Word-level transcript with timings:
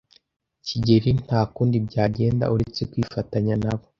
kigeli 0.65 1.09
nta 1.23 1.41
kundi 1.53 1.77
byagenda 1.87 2.45
uretse 2.53 2.81
kwifatanya 2.91 3.55
nabo. 3.63 3.85